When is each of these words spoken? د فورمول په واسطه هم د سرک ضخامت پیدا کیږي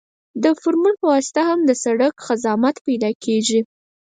د 0.43 0.45
فورمول 0.59 0.95
په 1.01 1.05
واسطه 1.13 1.41
هم 1.49 1.59
د 1.65 1.71
سرک 1.83 2.15
ضخامت 2.43 2.75
پیدا 2.87 3.09
کیږي 3.23 3.61